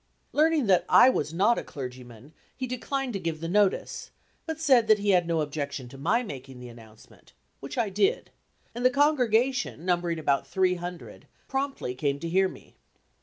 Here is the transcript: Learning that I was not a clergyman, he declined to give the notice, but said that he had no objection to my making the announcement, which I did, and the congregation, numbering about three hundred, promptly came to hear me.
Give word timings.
Learning 0.31 0.65
that 0.65 0.83
I 0.89 1.11
was 1.11 1.31
not 1.31 1.59
a 1.59 1.63
clergyman, 1.63 2.33
he 2.57 2.65
declined 2.65 3.13
to 3.13 3.19
give 3.19 3.39
the 3.39 3.47
notice, 3.47 4.09
but 4.47 4.59
said 4.59 4.87
that 4.87 4.97
he 4.97 5.11
had 5.11 5.27
no 5.27 5.41
objection 5.41 5.87
to 5.89 5.97
my 5.99 6.23
making 6.23 6.59
the 6.59 6.69
announcement, 6.69 7.33
which 7.59 7.77
I 7.77 7.89
did, 7.89 8.31
and 8.73 8.83
the 8.83 8.89
congregation, 8.89 9.85
numbering 9.85 10.17
about 10.17 10.47
three 10.47 10.73
hundred, 10.73 11.27
promptly 11.47 11.93
came 11.93 12.19
to 12.21 12.27
hear 12.29 12.47
me. 12.49 12.73